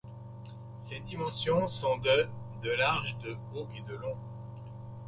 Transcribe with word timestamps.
Ses 0.79 0.99
dimensions 1.01 1.67
sont 1.67 1.99
de 1.99 2.27
de 2.63 2.71
large, 2.71 3.15
de 3.19 3.35
haut 3.53 3.67
et 3.77 3.83
de 3.87 3.93
long. 3.93 4.17